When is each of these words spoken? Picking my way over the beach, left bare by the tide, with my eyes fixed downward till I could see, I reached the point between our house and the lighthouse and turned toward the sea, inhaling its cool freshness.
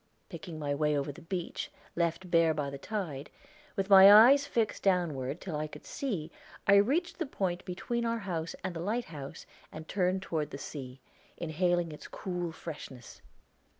Picking 0.29 0.57
my 0.57 0.73
way 0.73 0.97
over 0.97 1.11
the 1.11 1.21
beach, 1.21 1.69
left 1.95 2.31
bare 2.31 2.55
by 2.55 2.71
the 2.71 2.79
tide, 2.79 3.29
with 3.75 3.87
my 3.87 4.11
eyes 4.11 4.47
fixed 4.47 4.81
downward 4.81 5.39
till 5.39 5.55
I 5.55 5.67
could 5.67 5.85
see, 5.85 6.31
I 6.65 6.77
reached 6.77 7.19
the 7.19 7.27
point 7.27 7.63
between 7.65 8.03
our 8.03 8.17
house 8.17 8.55
and 8.63 8.75
the 8.75 8.79
lighthouse 8.79 9.45
and 9.71 9.87
turned 9.87 10.23
toward 10.23 10.49
the 10.49 10.57
sea, 10.57 11.01
inhaling 11.37 11.91
its 11.91 12.07
cool 12.07 12.51
freshness. 12.51 13.21